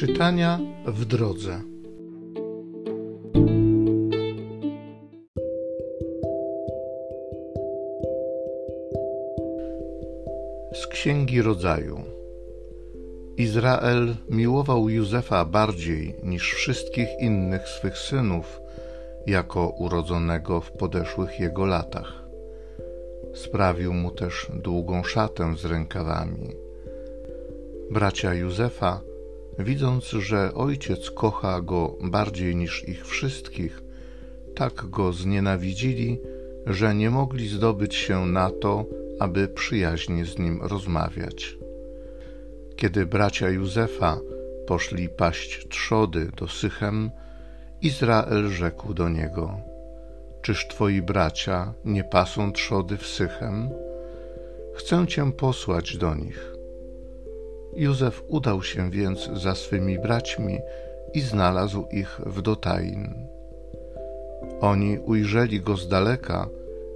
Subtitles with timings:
[0.00, 1.60] Czytania w drodze.
[10.72, 12.00] Z Księgi Rodzaju.
[13.36, 18.60] Izrael miłował Józefa bardziej niż wszystkich innych swych synów,
[19.26, 22.24] jako urodzonego w podeszłych jego latach.
[23.34, 26.48] Sprawił mu też długą szatę z rękawami.
[27.90, 29.09] Bracia Józefa
[29.64, 33.82] Widząc, że ojciec kocha go bardziej niż ich wszystkich,
[34.54, 36.20] tak go znienawidzili,
[36.66, 38.84] że nie mogli zdobyć się na to,
[39.18, 41.56] aby przyjaźnie z nim rozmawiać.
[42.76, 44.18] Kiedy bracia Józefa
[44.66, 47.10] poszli paść trzody do Sychem,
[47.82, 49.60] Izrael rzekł do niego:
[50.42, 53.70] Czyż twoi bracia nie pasą trzody w Sychem?
[54.74, 56.59] Chcę cię posłać do nich
[57.76, 60.58] Józef udał się więc za swymi braćmi
[61.14, 63.14] i znalazł ich w Dotain.
[64.60, 66.48] Oni ujrzeli go z daleka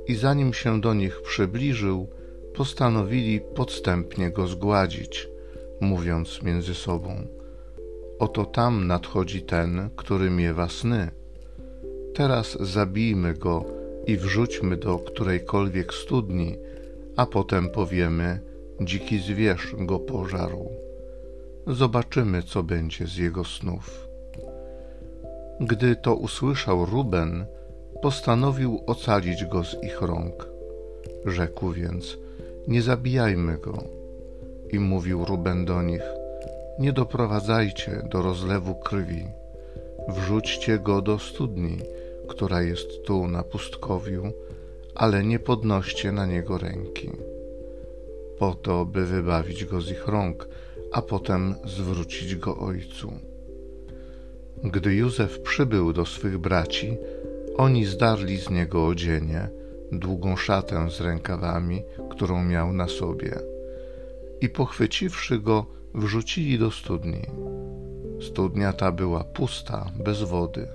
[0.06, 2.08] i zanim się do nich przybliżył,
[2.54, 5.28] postanowili podstępnie go zgładzić,
[5.80, 7.26] mówiąc między sobą:
[8.18, 11.10] Oto tam nadchodzi ten, który miewa sny.
[12.14, 13.64] Teraz zabijmy go
[14.06, 16.56] i wrzućmy do którejkolwiek studni,
[17.16, 20.70] a potem powiemy: dziki zwierz go pożarł.
[21.66, 24.08] Zobaczymy, co będzie z jego snów.
[25.60, 27.46] Gdy to usłyszał Ruben,
[28.02, 30.48] postanowił ocalić go z ich rąk.
[31.24, 32.18] Rzekł więc:
[32.68, 33.84] Nie zabijajmy go.
[34.72, 36.02] I mówił Ruben do nich:
[36.78, 39.26] Nie doprowadzajcie do rozlewu krwi.
[40.08, 41.78] Wrzućcie go do studni,
[42.28, 44.32] która jest tu na pustkowiu,
[44.94, 47.10] ale nie podnoście na niego ręki
[48.38, 50.48] po to, by wybawić go z ich rąk,
[50.92, 53.12] a potem zwrócić go ojcu.
[54.64, 56.96] Gdy Józef przybył do swych braci,
[57.56, 59.48] oni zdarli z niego odzienie,
[59.92, 63.38] długą szatę z rękawami, którą miał na sobie,
[64.40, 67.22] i pochwyciwszy go, wrzucili do studni.
[68.20, 70.68] Studnia ta była pusta, bez wody.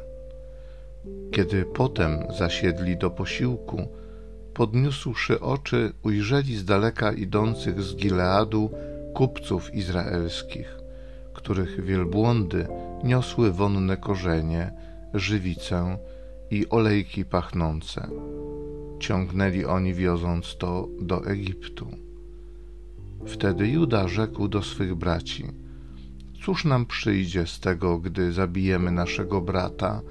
[1.31, 3.87] Kiedy potem zasiedli do posiłku,
[4.59, 8.69] podniósłszy oczy, ujrzeli z daleka idących z Gileadu
[9.13, 10.77] kupców izraelskich,
[11.33, 12.67] których wielbłądy
[13.03, 14.71] niosły wonne korzenie,
[15.13, 15.97] żywicę
[16.51, 18.09] i olejki pachnące.
[18.99, 21.87] Ciągnęli oni wioząc to do Egiptu.
[23.25, 25.45] Wtedy Juda rzekł do swych braci:
[26.43, 30.01] Cóż nam przyjdzie z tego, gdy zabijemy naszego brata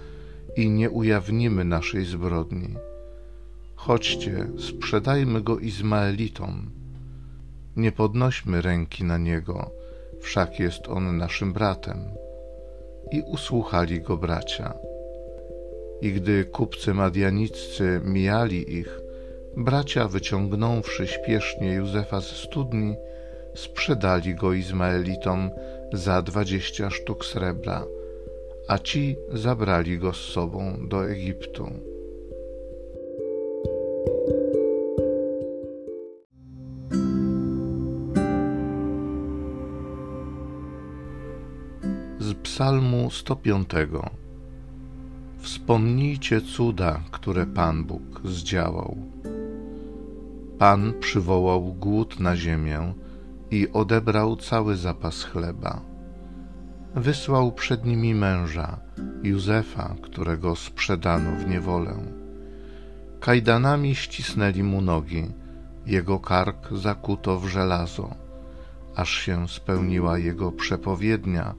[0.56, 2.74] i nie ujawnimy naszej zbrodni?
[3.78, 6.70] Chodźcie, sprzedajmy go Izmaelitom.
[7.76, 9.70] Nie podnośmy ręki na niego,
[10.20, 11.98] wszak jest on naszym bratem.
[13.12, 14.74] I usłuchali go bracia.
[16.00, 19.00] I gdy kupcy madianiccy mijali ich,
[19.56, 22.96] bracia wyciągnąwszy śpiesznie Józefa ze studni,
[23.54, 25.50] sprzedali go Izmaelitom
[25.92, 27.84] za dwadzieścia sztuk srebra,
[28.68, 31.97] a ci zabrali go z sobą do Egiptu.
[42.34, 43.68] Psalmu 105
[45.38, 48.96] Wspomnijcie cuda, które Pan Bóg zdziałał.
[50.58, 52.94] Pan przywołał głód na ziemię
[53.50, 55.80] i odebrał cały zapas chleba.
[56.94, 58.78] Wysłał przed nimi męża,
[59.22, 61.94] Józefa, którego sprzedano w niewolę.
[63.20, 65.26] Kajdanami ścisnęli mu nogi,
[65.86, 68.14] jego kark zakuto w żelazo,
[68.96, 71.54] aż się spełniła jego przepowiednia–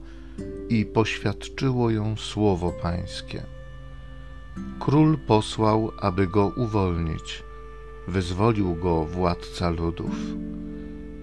[0.68, 3.42] i poświadczyło ją słowo Pańskie.
[4.78, 7.42] Król posłał, aby go uwolnić.
[8.08, 10.14] Wyzwolił go władca ludów.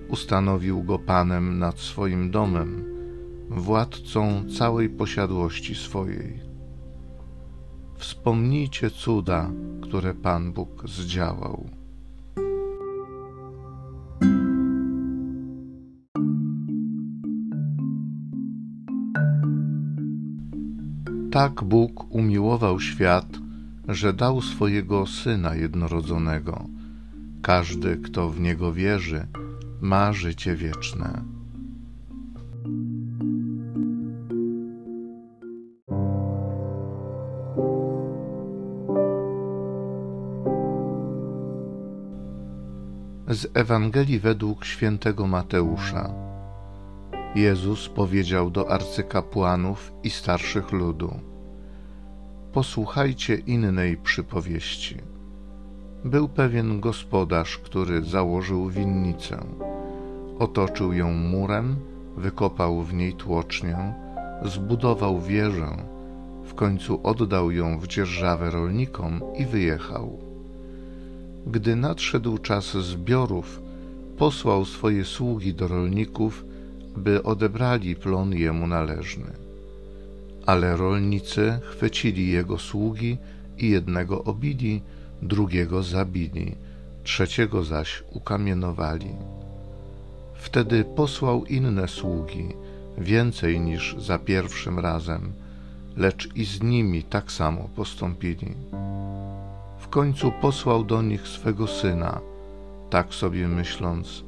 [0.08, 2.86] Ustanowił go panem nad swoim domem,
[3.50, 6.40] władcą całej posiadłości swojej.
[7.98, 9.52] Wspomnijcie cuda,
[9.82, 11.70] które Pan Bóg zdziałał.
[21.38, 23.28] Tak Bóg umiłował świat,
[23.88, 26.66] że dał swojego Syna jednorodzonego.
[27.42, 29.28] Każdy, kto w Niego wierzy,
[29.82, 31.22] ma życie wieczne.
[43.28, 46.27] Z Ewangelii według świętego Mateusza.
[47.38, 51.20] Jezus powiedział do arcykapłanów i starszych ludu:
[52.54, 54.98] Posłuchajcie innej przypowieści.
[56.06, 59.38] Był pewien gospodarz, który założył winnicę.
[60.40, 61.76] Otoczył ją murem,
[62.18, 63.94] wykopał w niej tłocznię,
[64.46, 65.78] zbudował wieżę,
[66.44, 70.20] w końcu oddał ją w dzierżawę rolnikom i wyjechał.
[71.48, 73.62] Gdy nadszedł czas zbiorów,
[74.18, 76.47] posłał swoje sługi do rolników,
[76.98, 79.32] by odebrali plon jemu należny.
[80.46, 83.18] Ale rolnicy chwycili jego sługi
[83.58, 84.82] i jednego obili,
[85.22, 86.56] drugiego zabili,
[87.04, 89.10] trzeciego zaś ukamienowali.
[90.36, 92.48] Wtedy posłał inne sługi,
[92.98, 95.34] więcej niż za pierwszym razem,
[95.98, 98.48] lecz i z nimi tak samo postąpili.
[99.80, 102.20] W końcu posłał do nich swego syna,
[102.90, 104.24] tak sobie myśląc,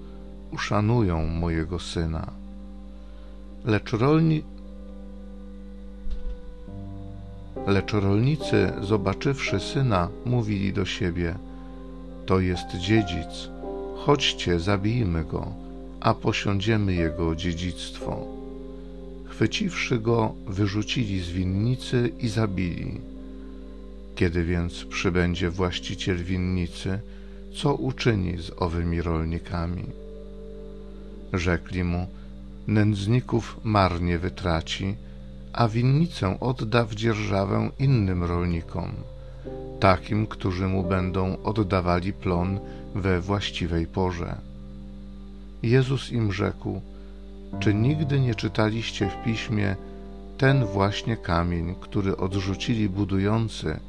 [0.51, 2.38] uszanują mojego syna.
[3.65, 4.43] Lecz rolni,
[7.67, 11.35] Lecz rolnicy, zobaczywszy syna, mówili do siebie:
[12.25, 13.49] To jest dziedzic,
[13.95, 15.47] chodźcie, zabijmy go,
[15.99, 18.27] a posiądziemy jego dziedzictwo.
[19.25, 23.01] Chwyciwszy go, wyrzucili z winnicy i zabili.
[24.15, 26.99] Kiedy więc przybędzie właściciel winnicy,
[27.55, 29.85] co uczyni z owymi rolnikami?
[31.33, 32.07] Rzekli mu:
[32.69, 34.95] Nędzników marnie wytraci
[35.53, 38.91] a winnicę odda w dzierżawę innym rolnikom,
[39.79, 42.59] takim, którzy mu będą oddawali plon
[42.95, 44.35] we właściwej porze.
[45.63, 46.81] Jezus im rzekł:
[47.59, 49.75] Czy nigdy nie czytaliście w piśmie,
[50.37, 53.79] ten właśnie kamień, który odrzucili budujący,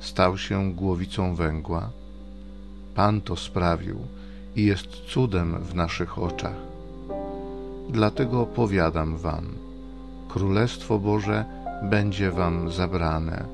[0.00, 1.90] stał się głowicą węgła?
[2.94, 3.98] Pan to sprawił
[4.56, 6.69] i jest cudem w naszych oczach.
[7.92, 9.44] Dlatego opowiadam wam
[10.28, 11.44] Królestwo Boże
[11.82, 13.44] będzie wam zabrane,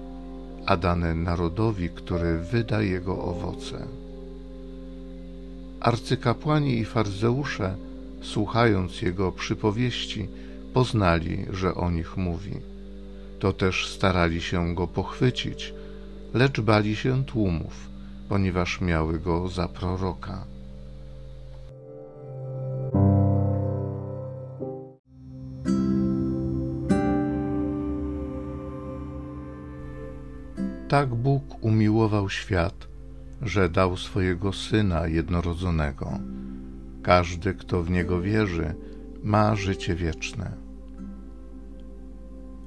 [0.66, 3.86] a dane narodowi, który wyda jego owoce.
[5.80, 7.76] Arcykapłani i farzeusze,
[8.22, 10.28] słuchając jego przypowieści,
[10.74, 12.54] poznali, że o nich mówi.
[13.38, 15.74] To też starali się go pochwycić,
[16.34, 17.88] lecz bali się tłumów,
[18.28, 20.55] ponieważ miały go za proroka.
[30.88, 32.88] Tak Bóg umiłował świat,
[33.42, 36.18] że dał swojego Syna jednorodzonego.
[37.02, 38.74] Każdy, kto w Niego wierzy,
[39.22, 40.52] ma życie wieczne.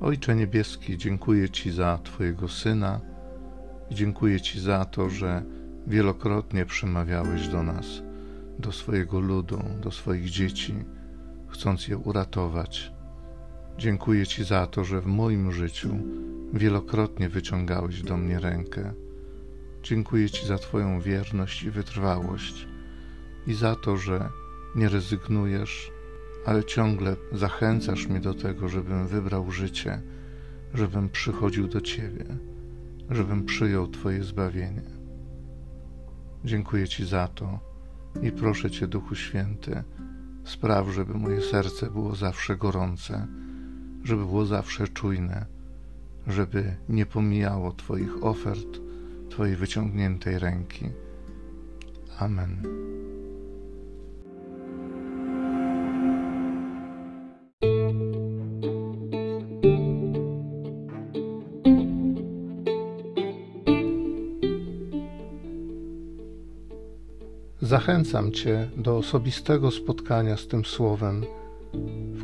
[0.01, 3.00] Ojcze Niebieski, dziękuję Ci za Twojego Syna
[3.89, 5.44] i dziękuję Ci za to, że
[5.88, 7.86] wielokrotnie przemawiałeś do nas,
[8.60, 10.75] do swojego ludu, do swoich dzieci,
[11.48, 12.99] chcąc je uratować.
[13.80, 15.90] Dziękuję Ci za to, że w moim życiu
[16.54, 18.94] Wielokrotnie wyciągałeś do mnie rękę.
[19.84, 22.68] Dziękuję Ci za Twoją wierność i wytrwałość
[23.48, 24.30] i za to, że
[24.76, 25.92] nie rezygnujesz,
[26.46, 30.02] ale ciągle zachęcasz mnie do tego, żebym wybrał życie,
[30.74, 32.26] żebym przychodził do Ciebie,
[33.10, 34.90] żebym przyjął Twoje zbawienie.
[36.46, 37.60] Dziękuję Ci za to
[38.22, 39.83] i proszę Cię, Duchu Święty,
[40.44, 43.28] spraw, żeby moje serce było zawsze gorące,
[44.03, 45.59] żeby było zawsze czujne
[46.29, 48.79] żeby nie pomijało Twoich ofert,
[49.29, 50.85] Twojej wyciągniętej ręki.
[52.19, 52.63] Amen.
[67.61, 71.25] Zachęcam Cię do osobistego spotkania z tym Słowem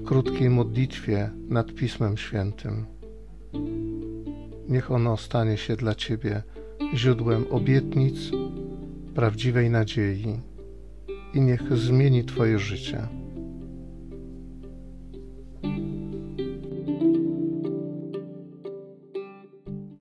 [0.05, 2.85] krótkiej modlitwie nad Pismem Świętym.
[4.69, 6.43] Niech ono stanie się dla Ciebie
[6.93, 8.31] źródłem obietnic,
[9.15, 10.39] prawdziwej nadziei
[11.33, 13.07] i niech zmieni Twoje życie.